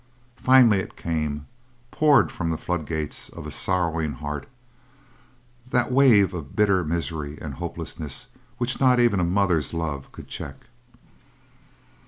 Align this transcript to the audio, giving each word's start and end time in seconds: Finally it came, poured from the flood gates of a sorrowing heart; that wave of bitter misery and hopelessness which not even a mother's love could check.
Finally 0.37 0.79
it 0.79 0.95
came, 0.97 1.45
poured 1.91 2.31
from 2.31 2.49
the 2.49 2.57
flood 2.57 2.87
gates 2.87 3.29
of 3.29 3.45
a 3.45 3.51
sorrowing 3.51 4.13
heart; 4.13 4.49
that 5.69 5.91
wave 5.91 6.33
of 6.33 6.55
bitter 6.55 6.83
misery 6.83 7.37
and 7.39 7.53
hopelessness 7.53 8.25
which 8.57 8.79
not 8.79 8.99
even 8.99 9.19
a 9.19 9.23
mother's 9.23 9.75
love 9.75 10.11
could 10.11 10.27
check. 10.27 10.65